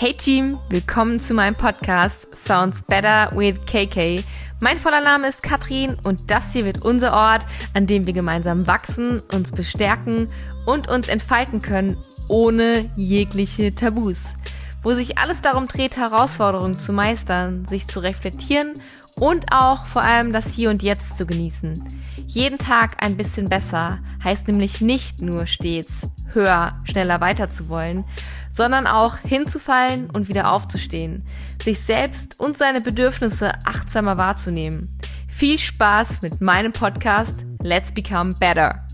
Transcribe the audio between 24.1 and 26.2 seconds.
heißt nämlich nicht nur stets